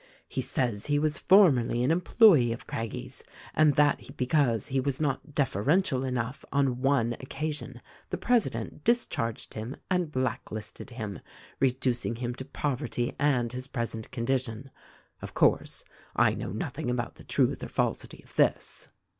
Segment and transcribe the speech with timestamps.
[0.27, 5.35] He says he was formerly an employee of Craggie's and that because he was not
[5.35, 11.19] deferential enough on one occasion the president discharged him and blacklisted him—
[11.59, 14.71] reducing him to poverty and his present condition.
[15.21, 15.83] Of course,
[16.15, 18.87] I know nothing about the truth or falsity of this."